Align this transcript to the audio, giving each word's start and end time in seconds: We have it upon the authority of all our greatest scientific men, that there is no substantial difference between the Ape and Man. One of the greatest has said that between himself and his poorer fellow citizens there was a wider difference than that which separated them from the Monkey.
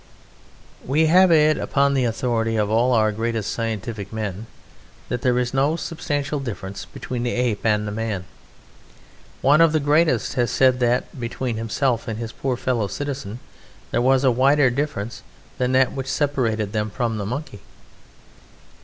We 0.83 1.05
have 1.13 1.31
it 1.31 1.59
upon 1.59 1.93
the 1.93 2.05
authority 2.05 2.55
of 2.55 2.71
all 2.71 2.91
our 2.93 3.11
greatest 3.11 3.51
scientific 3.51 4.11
men, 4.11 4.47
that 5.09 5.21
there 5.21 5.37
is 5.37 5.53
no 5.53 5.75
substantial 5.75 6.39
difference 6.39 6.85
between 6.85 7.21
the 7.21 7.33
Ape 7.33 7.63
and 7.63 7.95
Man. 7.95 8.25
One 9.43 9.61
of 9.61 9.73
the 9.73 9.79
greatest 9.79 10.33
has 10.33 10.49
said 10.49 10.79
that 10.79 11.19
between 11.19 11.57
himself 11.57 12.07
and 12.07 12.17
his 12.17 12.31
poorer 12.31 12.57
fellow 12.57 12.87
citizens 12.87 13.37
there 13.91 14.01
was 14.01 14.23
a 14.23 14.31
wider 14.31 14.71
difference 14.71 15.21
than 15.59 15.71
that 15.73 15.91
which 15.93 16.07
separated 16.07 16.73
them 16.73 16.89
from 16.89 17.19
the 17.19 17.25
Monkey. 17.27 17.59